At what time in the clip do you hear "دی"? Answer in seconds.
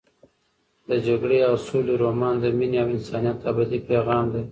4.33-4.43